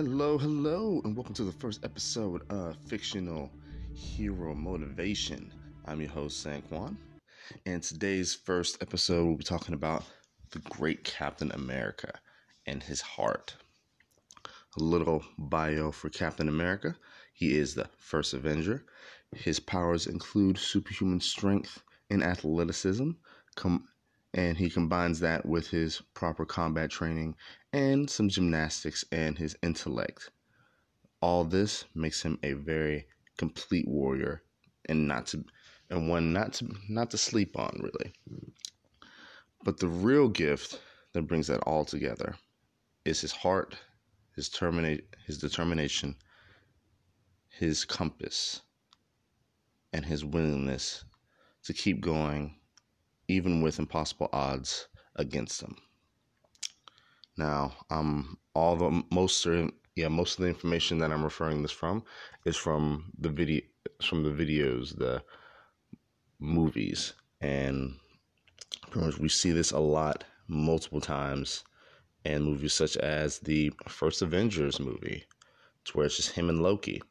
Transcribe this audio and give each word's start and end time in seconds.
Hello, 0.00 0.38
hello, 0.38 1.00
and 1.02 1.16
welcome 1.16 1.34
to 1.34 1.42
the 1.42 1.50
first 1.50 1.84
episode 1.84 2.42
of 2.50 2.76
Fictional 2.86 3.50
Hero 3.94 4.54
Motivation. 4.54 5.52
I'm 5.86 6.00
your 6.00 6.10
host, 6.10 6.46
Sanquan, 6.46 6.96
and 7.66 7.82
today's 7.82 8.32
first 8.32 8.80
episode 8.80 9.24
we'll 9.24 9.34
be 9.34 9.42
talking 9.42 9.74
about 9.74 10.04
the 10.52 10.60
great 10.60 11.02
Captain 11.02 11.50
America 11.50 12.12
and 12.64 12.80
his 12.80 13.00
heart. 13.00 13.56
A 14.78 14.80
little 14.84 15.24
bio 15.36 15.90
for 15.90 16.10
Captain 16.10 16.48
America 16.48 16.94
he 17.32 17.56
is 17.56 17.74
the 17.74 17.88
first 17.98 18.34
Avenger. 18.34 18.84
His 19.34 19.58
powers 19.58 20.06
include 20.06 20.58
superhuman 20.58 21.20
strength 21.20 21.82
and 22.08 22.22
athleticism, 22.22 23.10
com- 23.56 23.88
and 24.34 24.58
he 24.58 24.68
combines 24.68 25.20
that 25.20 25.46
with 25.46 25.68
his 25.68 26.02
proper 26.14 26.44
combat 26.44 26.90
training 26.90 27.34
and 27.72 28.08
some 28.08 28.28
gymnastics 28.28 29.04
and 29.10 29.38
his 29.38 29.56
intellect. 29.62 30.30
All 31.20 31.44
this 31.44 31.84
makes 31.94 32.22
him 32.22 32.38
a 32.42 32.52
very 32.52 33.06
complete 33.38 33.88
warrior 33.88 34.42
and 34.88 35.08
not 35.08 35.26
to 35.28 35.44
and 35.90 36.08
one 36.08 36.32
not 36.32 36.52
to 36.54 36.68
not 36.88 37.10
to 37.10 37.18
sleep 37.18 37.58
on 37.58 37.80
really. 37.82 38.12
But 39.64 39.78
the 39.78 39.88
real 39.88 40.28
gift 40.28 40.80
that 41.12 41.22
brings 41.22 41.46
that 41.48 41.60
all 41.60 41.84
together 41.84 42.36
is 43.04 43.20
his 43.20 43.32
heart, 43.32 43.76
his 44.36 44.48
terminate 44.48 45.16
his 45.26 45.38
determination, 45.38 46.14
his 47.48 47.84
compass, 47.84 48.60
and 49.92 50.04
his 50.04 50.24
willingness 50.24 51.04
to 51.64 51.72
keep 51.72 52.00
going 52.00 52.57
even 53.28 53.62
with 53.62 53.78
impossible 53.78 54.28
odds 54.32 54.88
against 55.16 55.60
them. 55.60 55.76
Now, 57.36 57.74
um, 57.90 58.38
all 58.54 58.74
the 58.74 59.02
most 59.12 59.42
certain, 59.42 59.72
yeah, 59.94 60.08
most 60.08 60.38
of 60.38 60.42
the 60.42 60.48
information 60.48 60.98
that 60.98 61.12
I'm 61.12 61.22
referring 61.22 61.62
this 61.62 61.70
from 61.70 62.02
is 62.44 62.56
from 62.56 63.12
the 63.18 63.28
video, 63.28 63.60
from 64.02 64.24
the 64.24 64.30
videos, 64.30 64.96
the 64.96 65.22
movies, 66.40 67.12
and 67.40 67.94
pretty 68.90 69.06
much 69.06 69.18
we 69.18 69.28
see 69.28 69.52
this 69.52 69.70
a 69.70 69.78
lot, 69.78 70.24
multiple 70.48 71.00
times, 71.00 71.62
in 72.24 72.42
movies 72.42 72.72
such 72.72 72.96
as 72.96 73.38
the 73.38 73.72
first 73.86 74.22
Avengers 74.22 74.80
movie, 74.80 75.24
to 75.84 75.92
where 75.92 76.06
it's 76.06 76.16
just 76.16 76.32
him 76.32 76.48
and 76.48 76.62
Loki. 76.62 77.02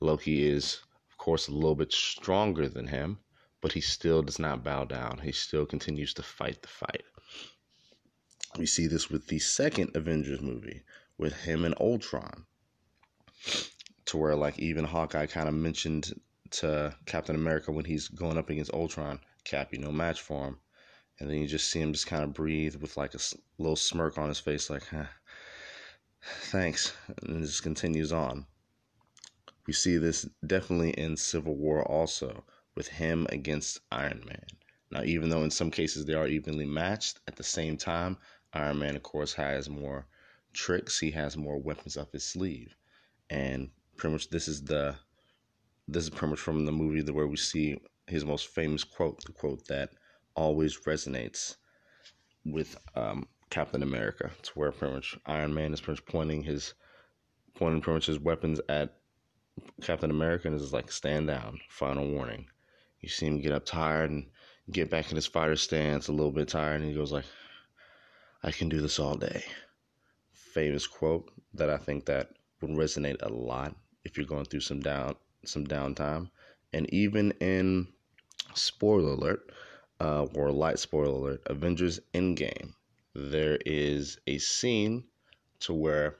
Loki 0.00 0.46
is, 0.46 0.80
of 1.10 1.18
course, 1.18 1.48
a 1.48 1.52
little 1.52 1.74
bit 1.74 1.92
stronger 1.92 2.68
than 2.68 2.86
him, 2.86 3.18
but 3.64 3.72
he 3.72 3.80
still 3.80 4.20
does 4.20 4.38
not 4.38 4.62
bow 4.62 4.84
down. 4.84 5.18
He 5.22 5.32
still 5.32 5.64
continues 5.64 6.12
to 6.12 6.22
fight 6.22 6.60
the 6.60 6.68
fight. 6.68 7.02
We 8.58 8.66
see 8.66 8.86
this 8.86 9.08
with 9.08 9.26
the 9.28 9.38
second 9.38 9.96
Avengers 9.96 10.42
movie 10.42 10.82
with 11.16 11.32
him 11.32 11.64
and 11.64 11.74
Ultron, 11.80 12.44
to 14.04 14.16
where 14.18 14.36
like 14.36 14.58
even 14.58 14.84
Hawkeye 14.84 15.24
kind 15.24 15.48
of 15.48 15.54
mentioned 15.54 16.12
to 16.50 16.94
Captain 17.06 17.34
America 17.34 17.72
when 17.72 17.86
he's 17.86 18.08
going 18.08 18.36
up 18.36 18.50
against 18.50 18.74
Ultron, 18.74 19.18
Cap, 19.44 19.72
you 19.72 19.78
no 19.78 19.90
match 19.90 20.20
for 20.20 20.48
him. 20.48 20.58
And 21.18 21.30
then 21.30 21.38
you 21.38 21.46
just 21.46 21.70
see 21.70 21.80
him 21.80 21.94
just 21.94 22.06
kind 22.06 22.22
of 22.22 22.34
breathe 22.34 22.76
with 22.76 22.98
like 22.98 23.14
a 23.14 23.18
little 23.56 23.76
smirk 23.76 24.18
on 24.18 24.28
his 24.28 24.40
face, 24.40 24.68
like, 24.68 24.86
huh, 24.88 25.06
thanks. 26.20 26.92
And 27.22 27.42
just 27.42 27.62
continues 27.62 28.12
on. 28.12 28.44
We 29.66 29.72
see 29.72 29.96
this 29.96 30.28
definitely 30.46 30.90
in 30.90 31.16
Civil 31.16 31.56
War 31.56 31.82
also, 31.82 32.44
with 32.74 32.88
him 32.88 33.26
against 33.30 33.80
Iron 33.90 34.22
Man. 34.26 34.46
Now, 34.90 35.02
even 35.02 35.28
though 35.28 35.42
in 35.42 35.50
some 35.50 35.70
cases 35.70 36.04
they 36.04 36.14
are 36.14 36.26
evenly 36.26 36.66
matched, 36.66 37.20
at 37.26 37.36
the 37.36 37.42
same 37.42 37.76
time, 37.76 38.16
Iron 38.52 38.78
Man, 38.78 38.96
of 38.96 39.02
course, 39.02 39.32
has 39.34 39.68
more 39.68 40.06
tricks. 40.52 40.98
He 40.98 41.10
has 41.12 41.36
more 41.36 41.58
weapons 41.58 41.96
up 41.96 42.12
his 42.12 42.24
sleeve, 42.24 42.76
and 43.30 43.70
pretty 43.96 44.12
much 44.12 44.30
this 44.30 44.48
is 44.48 44.62
the 44.62 44.94
this 45.88 46.04
is 46.04 46.10
pretty 46.10 46.30
much 46.30 46.40
from 46.40 46.64
the 46.64 46.72
movie 46.72 47.02
where 47.10 47.26
we 47.26 47.36
see 47.36 47.80
his 48.06 48.24
most 48.24 48.48
famous 48.48 48.84
quote, 48.84 49.22
the 49.24 49.32
quote 49.32 49.66
that 49.66 49.90
always 50.34 50.78
resonates 50.80 51.56
with 52.44 52.76
um, 52.94 53.26
Captain 53.50 53.82
America. 53.82 54.30
It's 54.38 54.56
where 54.56 54.72
pretty 54.72 54.94
much 54.94 55.18
Iron 55.26 55.52
Man 55.52 55.72
is 55.72 55.80
pretty 55.80 56.00
much 56.00 56.06
pointing 56.06 56.42
his 56.42 56.74
pointing 57.54 57.80
pretty 57.80 57.96
much 57.96 58.06
his 58.06 58.18
weapons 58.18 58.60
at 58.68 58.96
Captain 59.82 60.10
America 60.10 60.48
and 60.48 60.60
is 60.60 60.72
like 60.72 60.90
stand 60.90 61.26
down, 61.26 61.60
final 61.68 62.10
warning. 62.10 62.46
You 63.04 63.10
see 63.10 63.26
him 63.26 63.42
get 63.42 63.52
up 63.52 63.66
tired 63.66 64.10
and 64.10 64.30
get 64.70 64.88
back 64.88 65.10
in 65.10 65.16
his 65.16 65.26
fighter 65.26 65.56
stance 65.56 66.08
a 66.08 66.12
little 66.12 66.32
bit 66.32 66.48
tired, 66.48 66.80
and 66.80 66.88
he 66.88 66.96
goes 66.96 67.12
like, 67.12 67.26
"I 68.42 68.50
can 68.50 68.70
do 68.70 68.80
this 68.80 68.98
all 68.98 69.14
day." 69.14 69.44
Famous 70.32 70.86
quote 70.86 71.30
that 71.52 71.68
I 71.68 71.76
think 71.76 72.06
that 72.06 72.30
would 72.62 72.70
resonate 72.70 73.20
a 73.20 73.28
lot 73.28 73.76
if 74.04 74.16
you're 74.16 74.24
going 74.24 74.46
through 74.46 74.60
some 74.60 74.80
down 74.80 75.16
some 75.44 75.66
downtime, 75.66 76.30
and 76.72 76.88
even 76.94 77.32
in 77.42 77.88
spoiler 78.54 79.12
alert 79.12 79.52
uh, 80.00 80.24
or 80.34 80.50
light 80.50 80.78
spoiler 80.78 81.10
alert, 81.12 81.42
Avengers 81.44 82.00
Endgame, 82.14 82.72
there 83.14 83.58
is 83.66 84.18
a 84.26 84.38
scene 84.38 85.04
to 85.60 85.74
where 85.74 86.16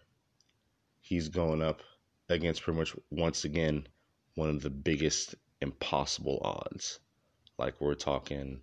he's 1.00 1.30
going 1.30 1.62
up 1.62 1.80
against 2.28 2.60
pretty 2.60 2.78
much 2.78 2.94
once 3.10 3.46
again 3.46 3.86
one 4.34 4.50
of 4.50 4.60
the 4.60 4.68
biggest 4.68 5.34
impossible 5.64 6.38
odds. 6.44 7.00
Like 7.58 7.80
we're 7.80 7.94
talking 7.94 8.60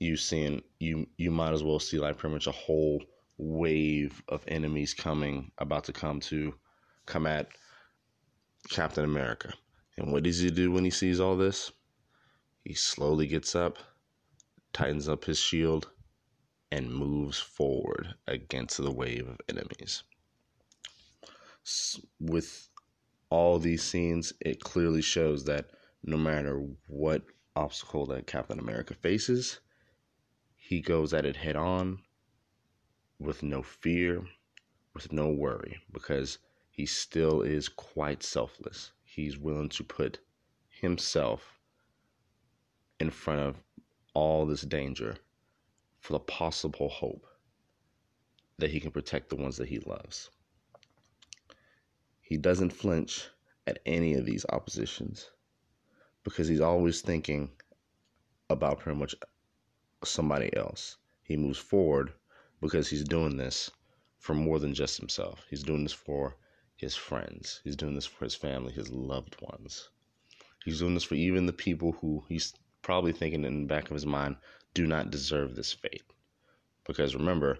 you 0.00 0.16
seeing 0.16 0.62
you 0.80 1.06
you 1.16 1.30
might 1.30 1.52
as 1.52 1.62
well 1.62 1.78
see 1.78 1.98
like 1.98 2.18
pretty 2.18 2.34
much 2.34 2.46
a 2.46 2.52
whole 2.52 3.02
wave 3.38 4.22
of 4.28 4.44
enemies 4.48 4.94
coming 4.94 5.50
about 5.58 5.84
to 5.84 5.92
come 5.92 6.20
to 6.20 6.54
come 7.06 7.26
at 7.26 7.48
Captain 8.70 9.04
America. 9.04 9.52
And 9.96 10.10
what 10.10 10.24
does 10.24 10.40
he 10.40 10.50
do 10.50 10.72
when 10.72 10.84
he 10.84 10.90
sees 10.90 11.20
all 11.20 11.36
this? 11.36 11.70
He 12.64 12.74
slowly 12.74 13.26
gets 13.26 13.54
up, 13.54 13.78
tightens 14.72 15.08
up 15.08 15.24
his 15.24 15.38
shield, 15.38 15.90
and 16.72 16.92
moves 16.92 17.38
forward 17.38 18.14
against 18.26 18.78
the 18.78 18.90
wave 18.90 19.28
of 19.28 19.38
enemies. 19.48 20.02
With 22.18 22.68
all 23.34 23.58
these 23.58 23.82
scenes, 23.82 24.32
it 24.38 24.62
clearly 24.62 25.02
shows 25.02 25.42
that 25.42 25.70
no 26.04 26.16
matter 26.16 26.64
what 26.86 27.24
obstacle 27.56 28.06
that 28.06 28.28
Captain 28.28 28.60
America 28.60 28.94
faces, 28.94 29.58
he 30.54 30.80
goes 30.80 31.12
at 31.12 31.26
it 31.26 31.34
head 31.34 31.56
on 31.56 31.98
with 33.18 33.42
no 33.42 33.60
fear, 33.60 34.24
with 34.94 35.12
no 35.12 35.30
worry, 35.30 35.76
because 35.92 36.38
he 36.70 36.86
still 36.86 37.42
is 37.42 37.68
quite 37.68 38.22
selfless. 38.22 38.92
He's 39.02 39.36
willing 39.36 39.70
to 39.70 39.82
put 39.82 40.20
himself 40.68 41.58
in 43.00 43.10
front 43.10 43.40
of 43.40 43.56
all 44.14 44.46
this 44.46 44.62
danger 44.62 45.16
for 45.98 46.12
the 46.12 46.20
possible 46.20 46.88
hope 46.88 47.26
that 48.58 48.70
he 48.70 48.78
can 48.78 48.92
protect 48.92 49.28
the 49.28 49.36
ones 49.36 49.56
that 49.56 49.68
he 49.68 49.80
loves. 49.80 50.30
He 52.26 52.38
doesn't 52.38 52.72
flinch 52.72 53.28
at 53.66 53.80
any 53.84 54.14
of 54.14 54.24
these 54.24 54.46
oppositions 54.48 55.30
because 56.22 56.48
he's 56.48 56.62
always 56.62 57.02
thinking 57.02 57.50
about 58.48 58.80
pretty 58.80 58.98
much 58.98 59.14
somebody 60.02 60.50
else. 60.56 60.96
He 61.22 61.36
moves 61.36 61.58
forward 61.58 62.14
because 62.62 62.88
he's 62.88 63.04
doing 63.04 63.36
this 63.36 63.70
for 64.16 64.32
more 64.32 64.58
than 64.58 64.72
just 64.72 64.96
himself. 64.96 65.44
He's 65.50 65.62
doing 65.62 65.82
this 65.82 65.92
for 65.92 66.36
his 66.76 66.96
friends. 66.96 67.60
He's 67.62 67.76
doing 67.76 67.94
this 67.94 68.06
for 68.06 68.24
his 68.24 68.34
family, 68.34 68.72
his 68.72 68.90
loved 68.90 69.36
ones. 69.42 69.90
He's 70.64 70.78
doing 70.78 70.94
this 70.94 71.04
for 71.04 71.16
even 71.16 71.44
the 71.44 71.52
people 71.52 71.92
who 71.92 72.24
he's 72.30 72.54
probably 72.80 73.12
thinking 73.12 73.44
in 73.44 73.60
the 73.60 73.66
back 73.66 73.90
of 73.90 73.94
his 73.94 74.06
mind 74.06 74.36
do 74.72 74.86
not 74.86 75.10
deserve 75.10 75.54
this 75.54 75.74
fate. 75.74 76.04
Because 76.86 77.14
remember, 77.14 77.58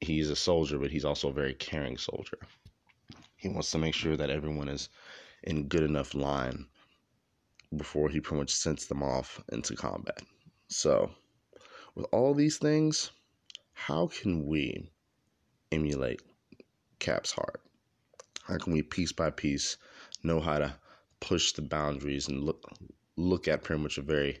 he's 0.00 0.30
a 0.30 0.36
soldier, 0.36 0.78
but 0.78 0.90
he's 0.90 1.04
also 1.04 1.28
a 1.28 1.34
very 1.34 1.52
caring 1.52 1.98
soldier. 1.98 2.38
He 3.42 3.48
wants 3.48 3.72
to 3.72 3.78
make 3.78 3.92
sure 3.92 4.16
that 4.16 4.30
everyone 4.30 4.68
is 4.68 4.88
in 5.42 5.66
good 5.66 5.82
enough 5.82 6.14
line 6.14 6.68
before 7.76 8.08
he 8.08 8.20
pretty 8.20 8.38
much 8.38 8.54
sends 8.54 8.86
them 8.86 9.02
off 9.02 9.42
into 9.50 9.74
combat. 9.74 10.22
So, 10.68 11.10
with 11.96 12.06
all 12.12 12.34
these 12.34 12.58
things, 12.58 13.10
how 13.72 14.06
can 14.06 14.46
we 14.46 14.88
emulate 15.72 16.22
Cap's 17.00 17.32
heart? 17.32 17.60
How 18.44 18.58
can 18.58 18.72
we 18.72 18.80
piece 18.80 19.10
by 19.10 19.30
piece 19.30 19.76
know 20.22 20.38
how 20.38 20.60
to 20.60 20.76
push 21.18 21.50
the 21.50 21.62
boundaries 21.62 22.28
and 22.28 22.44
look 22.44 22.62
look 23.16 23.48
at 23.48 23.64
pretty 23.64 23.82
much 23.82 23.98
a 23.98 24.02
very 24.02 24.38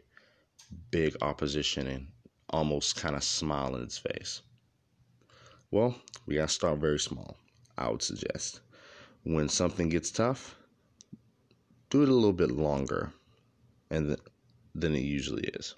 big 0.92 1.16
opposition 1.22 1.88
and 1.88 2.06
almost 2.50 2.94
kind 2.94 3.16
of 3.16 3.24
smile 3.24 3.74
in 3.74 3.82
its 3.82 3.98
face? 3.98 4.42
Well, 5.72 6.00
we 6.24 6.36
got 6.36 6.50
to 6.50 6.54
start 6.54 6.78
very 6.78 7.00
small, 7.00 7.36
I 7.76 7.90
would 7.90 8.02
suggest. 8.02 8.60
When 9.24 9.48
something 9.48 9.88
gets 9.88 10.12
tough, 10.12 10.56
do 11.90 12.02
it 12.02 12.08
a 12.08 12.14
little 12.14 12.32
bit 12.32 12.50
longer 12.50 13.12
and 13.90 14.08
th- 14.08 14.20
than 14.74 14.94
it 14.94 15.02
usually 15.02 15.44
is. 15.44 15.74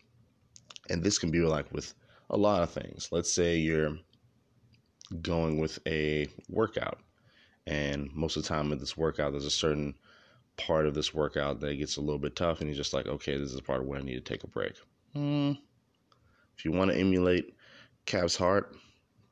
And 0.91 1.03
this 1.03 1.19
can 1.19 1.31
be 1.31 1.41
like 1.41 1.73
with 1.73 1.95
a 2.31 2.37
lot 2.37 2.63
of 2.63 2.71
things. 2.71 3.09
Let's 3.13 3.33
say 3.33 3.57
you're 3.59 3.99
going 5.23 5.59
with 5.59 5.79
a 5.87 6.29
workout 6.49 7.01
And 7.67 8.11
most 8.15 8.37
of 8.37 8.43
the 8.45 8.49
time 8.49 8.71
with 8.71 8.81
this 8.81 8.97
workout, 8.97 9.33
there's 9.33 9.45
a 9.47 9.51
certain 9.51 9.95
part 10.57 10.87
of 10.87 10.95
this 10.95 11.15
workout 11.15 11.61
that 11.61 11.77
gets 11.77 11.97
a 11.97 12.01
little 12.01 12.19
bit 12.19 12.37
tough, 12.37 12.61
and 12.61 12.69
you're 12.69 12.77
just 12.77 12.95
like, 12.95 13.07
okay, 13.07 13.39
this 13.39 13.53
is 13.53 13.61
part 13.61 13.87
where 13.87 14.01
I 14.01 14.03
need 14.03 14.15
to 14.15 14.21
take 14.21 14.45
a 14.45 14.49
break. 14.49 14.75
Hmm. 15.15 15.53
If 16.57 16.65
you 16.65 16.73
want 16.73 16.91
to 16.91 16.99
emulate 16.99 17.55
Cap's 18.07 18.37
heart 18.37 18.77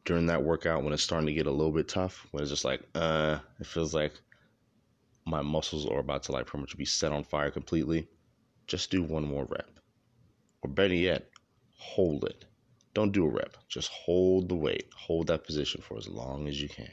during 0.05 0.27
that 0.27 0.43
workout 0.43 0.83
when 0.83 0.93
it's 0.93 1.03
starting 1.03 1.27
to 1.27 1.33
get 1.33 1.47
a 1.47 1.51
little 1.51 1.73
bit 1.73 1.89
tough, 1.89 2.27
when 2.31 2.43
it's 2.43 2.51
just 2.51 2.65
like, 2.65 2.83
uh, 2.95 3.39
it 3.61 3.67
feels 3.67 3.95
like 3.95 4.13
my 5.25 5.43
muscles 5.43 5.87
are 5.87 6.01
about 6.01 6.25
to 6.25 6.33
like 6.33 6.47
pretty 6.47 6.63
much 6.63 6.77
be 6.77 6.85
set 6.85 7.13
on 7.13 7.23
fire 7.23 7.51
completely, 7.51 8.09
just 8.67 8.91
do 8.91 9.03
one 9.03 9.25
more 9.25 9.45
rep. 9.45 9.71
Or 10.63 10.71
better 10.71 10.95
yet, 10.95 11.29
hold 11.77 12.25
it. 12.25 12.45
Don't 12.95 13.13
do 13.13 13.25
a 13.25 13.29
rep. 13.29 13.57
Just 13.69 13.91
hold 13.91 14.49
the 14.49 14.55
weight. 14.55 14.89
Hold 14.95 15.29
that 15.29 15.45
position 15.45 15.81
for 15.83 15.97
as 15.97 16.09
long 16.09 16.49
as 16.49 16.61
you 16.61 16.69
can. 16.69 16.93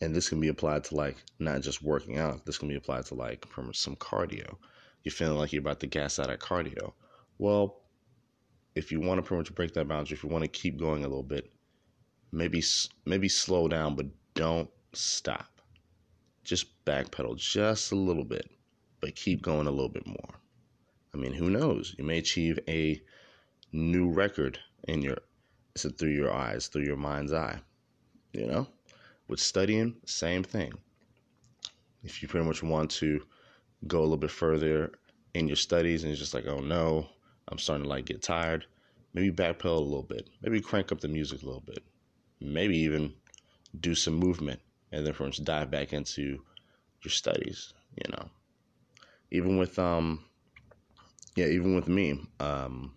And 0.00 0.14
this 0.14 0.28
can 0.28 0.40
be 0.40 0.48
applied 0.48 0.84
to 0.84 0.94
like 0.94 1.16
not 1.38 1.62
just 1.62 1.82
working 1.82 2.18
out. 2.18 2.44
This 2.44 2.58
can 2.58 2.68
be 2.68 2.76
applied 2.76 3.06
to 3.06 3.14
like 3.14 3.44
some 3.72 3.96
cardio. 3.96 4.56
You're 5.02 5.12
feeling 5.12 5.38
like 5.38 5.52
you're 5.52 5.60
about 5.60 5.80
to 5.80 5.86
gas 5.86 6.18
out 6.18 6.30
at 6.30 6.40
cardio. 6.40 6.92
Well, 7.38 7.80
if 8.76 8.92
you 8.92 9.00
want 9.00 9.18
to 9.18 9.22
pretty 9.22 9.40
much 9.40 9.54
break 9.54 9.72
that 9.72 9.88
boundary, 9.88 10.14
if 10.14 10.22
you 10.22 10.28
want 10.28 10.44
to 10.44 10.48
keep 10.48 10.78
going 10.78 11.02
a 11.02 11.08
little 11.08 11.22
bit, 11.22 11.50
maybe 12.30 12.62
maybe 13.06 13.28
slow 13.28 13.66
down, 13.66 13.96
but 13.96 14.06
don't 14.34 14.70
stop. 14.92 15.60
Just 16.44 16.84
backpedal 16.84 17.36
just 17.36 17.90
a 17.90 17.96
little 17.96 18.24
bit, 18.24 18.48
but 19.00 19.16
keep 19.16 19.42
going 19.42 19.66
a 19.66 19.70
little 19.70 19.88
bit 19.88 20.06
more. 20.06 20.34
I 21.14 21.16
mean, 21.16 21.32
who 21.32 21.48
knows? 21.48 21.94
You 21.98 22.04
may 22.04 22.18
achieve 22.18 22.58
a 22.68 23.02
new 23.72 24.10
record 24.10 24.58
in 24.86 25.00
your 25.00 25.16
so 25.74 25.88
through 25.88 26.10
your 26.10 26.32
eyes, 26.32 26.68
through 26.68 26.84
your 26.84 26.96
mind's 26.96 27.32
eye. 27.32 27.58
You 28.32 28.46
know? 28.46 28.66
With 29.28 29.40
studying, 29.40 29.96
same 30.04 30.44
thing. 30.44 30.72
If 32.04 32.22
you 32.22 32.28
pretty 32.28 32.46
much 32.46 32.62
want 32.62 32.90
to 32.92 33.22
go 33.86 34.00
a 34.00 34.02
little 34.02 34.16
bit 34.18 34.30
further 34.30 34.92
in 35.34 35.48
your 35.48 35.56
studies 35.56 36.02
and 36.02 36.12
it's 36.12 36.20
just 36.20 36.34
like, 36.34 36.46
oh 36.46 36.60
no, 36.60 37.08
I'm 37.48 37.58
starting 37.58 37.84
to 37.84 37.88
like 37.88 38.06
get 38.06 38.22
tired, 38.22 38.66
maybe 39.14 39.30
backpedal 39.30 39.76
a 39.76 39.80
little 39.80 40.02
bit. 40.02 40.28
Maybe 40.42 40.60
crank 40.60 40.92
up 40.92 41.00
the 41.00 41.08
music 41.08 41.42
a 41.42 41.46
little 41.46 41.62
bit. 41.62 41.82
Maybe 42.40 42.78
even 42.78 43.14
do 43.80 43.94
some 43.94 44.14
movement 44.14 44.60
and 44.92 45.06
then 45.06 45.12
from 45.12 45.30
dive 45.30 45.70
back 45.70 45.92
into 45.92 46.42
your 47.02 47.10
studies, 47.10 47.72
you 47.94 48.10
know. 48.12 48.28
Even 49.30 49.58
with 49.58 49.78
um 49.78 50.24
yeah, 51.36 51.46
even 51.46 51.74
with 51.74 51.88
me, 51.88 52.20
um 52.40 52.94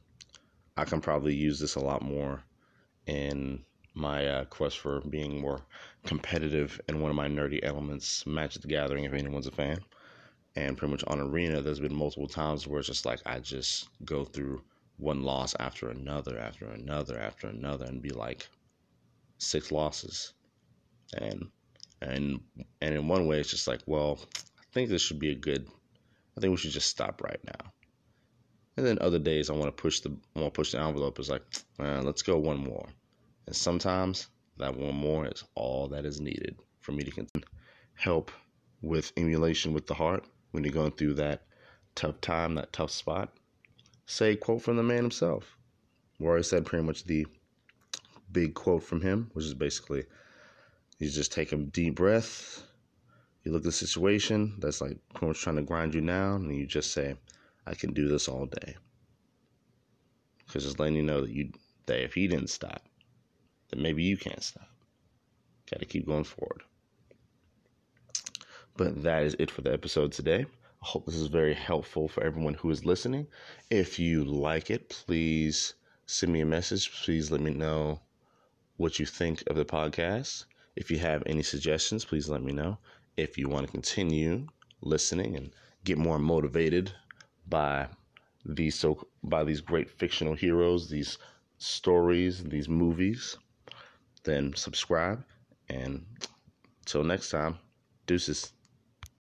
I 0.78 0.86
can 0.86 1.02
probably 1.02 1.36
use 1.36 1.60
this 1.60 1.76
a 1.76 1.82
lot 1.82 2.02
more 2.02 2.42
in 3.06 3.66
my 3.94 4.26
uh, 4.26 4.46
quest 4.46 4.80
for 4.80 5.02
being 5.02 5.42
more 5.42 5.62
competitive 6.06 6.80
in 6.88 7.02
one 7.02 7.10
of 7.10 7.18
my 7.18 7.28
nerdy 7.28 7.60
elements, 7.64 8.26
Magic 8.26 8.62
the 8.62 8.68
Gathering, 8.68 9.04
if 9.04 9.14
anyone's 9.14 9.48
a 9.48 9.52
fan. 9.52 9.80
And 10.56 10.78
pretty 10.78 10.92
much 10.92 11.04
on 11.08 11.20
Arena, 11.20 11.62
there's 11.62 11.80
been 11.80 11.96
multiple 11.96 12.28
times 12.28 12.68
where 12.68 12.80
it's 12.80 12.88
just 12.88 13.06
like 13.06 13.22
I 13.26 13.40
just 13.40 13.88
go 14.04 14.26
through 14.26 14.62
one 14.98 15.24
loss 15.24 15.56
after 15.60 15.90
another, 15.90 16.38
after 16.38 16.66
another, 16.66 17.20
after 17.20 17.48
another, 17.48 17.86
and 17.86 18.02
be 18.02 18.10
like 18.10 18.48
six 19.38 19.72
losses. 19.72 20.34
And 21.18 21.50
and 22.02 22.42
and 22.82 22.96
in 22.96 23.08
one 23.08 23.28
way, 23.28 23.40
it's 23.40 23.52
just 23.52 23.68
like, 23.68 23.82
well, 23.86 24.20
I 24.36 24.64
think 24.74 24.90
this 24.90 25.02
should 25.02 25.20
be 25.20 25.32
a 25.32 25.36
good. 25.36 25.68
I 26.38 26.42
think 26.42 26.52
we 26.52 26.58
should 26.58 26.72
just 26.72 26.90
stop 26.90 27.22
right 27.22 27.40
now. 27.46 27.72
And 28.78 28.86
then 28.86 28.98
other 29.02 29.20
days, 29.20 29.50
I 29.50 29.54
want 29.54 29.76
to 29.76 29.82
push 29.82 30.00
the 30.00 30.16
I 30.36 30.40
want 30.40 30.54
to 30.54 30.58
push 30.58 30.72
the 30.72 30.80
envelope. 30.80 31.20
It's 31.20 31.30
like, 31.30 31.44
let's 31.78 32.22
go 32.22 32.38
one 32.38 32.58
more. 32.58 32.88
And 33.48 33.56
sometimes 33.56 34.28
that 34.58 34.76
one 34.76 34.96
more 34.96 35.26
is 35.28 35.44
all 35.56 35.88
that 35.90 36.06
is 36.06 36.20
needed 36.20 36.58
for 36.82 36.92
me 36.92 37.04
to 37.04 37.28
help 37.96 38.32
with 38.82 39.12
emulation 39.18 39.74
with 39.74 39.88
the 39.88 39.94
heart 39.94 40.26
when 40.52 40.64
you're 40.64 40.74
going 40.74 40.92
through 40.92 41.16
that 41.16 41.44
tough 41.96 42.22
time, 42.22 42.56
that 42.56 42.74
tough 42.74 42.92
spot. 42.92 43.34
Say 44.06 44.36
quote 44.36 44.62
from 44.62 44.78
the 44.78 44.84
man 44.84 45.04
himself. 45.04 45.58
I 46.22 46.42
said 46.42 46.66
pretty 46.66 46.86
much 46.86 47.06
the 47.06 47.28
big 48.32 48.54
quote 48.54 48.84
from 48.84 49.02
him, 49.02 49.32
which 49.34 49.46
is 49.46 49.54
basically 49.54 50.04
you 50.98 51.10
just 51.10 51.32
take 51.32 51.52
a 51.52 51.58
deep 51.58 51.96
breath. 51.96 52.64
You 53.44 53.52
look 53.52 53.62
at 53.62 53.66
the 53.66 53.72
situation 53.72 54.56
that's 54.60 54.82
like 54.82 54.98
trying 55.34 55.56
to 55.56 55.62
grind 55.62 55.94
you 55.94 56.02
down, 56.02 56.46
and 56.46 56.56
you 56.56 56.66
just 56.66 56.92
say, 56.92 57.16
"I 57.66 57.74
can 57.74 57.94
do 57.94 58.10
this 58.10 58.28
all 58.28 58.46
day." 58.46 58.76
Because 60.46 60.66
it's 60.66 60.80
letting 60.80 60.98
you 60.98 61.04
know 61.04 61.22
that 61.22 61.32
you 61.32 61.54
that 61.86 62.04
if 62.04 62.14
he 62.14 62.28
didn't 62.28 62.50
stop, 62.50 62.86
then 63.70 63.82
maybe 63.82 64.04
you 64.04 64.18
can't 64.18 64.44
stop. 64.44 64.70
Got 65.72 65.80
to 65.80 65.86
keep 65.86 66.06
going 66.06 66.26
forward. 66.26 66.64
But 68.80 69.04
that 69.04 69.24
is 69.24 69.36
it 69.40 69.52
for 69.52 69.62
the 69.62 69.74
episode 69.74 70.14
today. 70.14 70.46
I 70.82 70.86
hope 70.86 71.06
this 71.06 71.16
is 71.16 71.28
very 71.28 71.54
helpful 71.54 72.08
for 72.08 72.24
everyone 72.24 72.54
who 72.54 72.72
is 72.72 72.86
listening. 72.86 73.28
If 73.70 74.00
you 74.00 74.24
like 74.24 74.72
it, 74.72 74.88
please 74.88 75.74
send 76.06 76.32
me 76.32 76.40
a 76.40 76.46
message. 76.46 76.90
Please 77.04 77.30
let 77.30 77.42
me 77.42 77.52
know 77.52 78.00
what 78.78 78.98
you 78.98 79.06
think 79.06 79.44
of 79.48 79.58
the 79.58 79.66
podcast. 79.66 80.46
If 80.78 80.90
you 80.90 80.98
have 81.00 81.24
any 81.26 81.44
suggestions, 81.44 82.06
please 82.06 82.30
let 82.30 82.42
me 82.42 82.54
know. 82.54 82.78
If 83.18 83.38
you 83.38 83.50
want 83.50 83.66
to 83.66 83.72
continue 83.74 84.48
listening 84.80 85.36
and 85.36 85.52
get 85.84 85.98
more 85.98 86.18
motivated 86.18 86.94
by 87.50 87.90
these 88.46 88.76
so 88.76 89.10
by 89.24 89.44
these 89.44 89.60
great 89.60 89.90
fictional 89.90 90.36
heroes, 90.36 90.90
these 90.90 91.18
stories, 91.58 92.46
these 92.46 92.70
movies, 92.70 93.36
then 94.24 94.56
subscribe. 94.56 95.22
And 95.68 96.06
till 96.86 97.04
next 97.04 97.30
time, 97.30 97.58
deuces. 98.06 98.54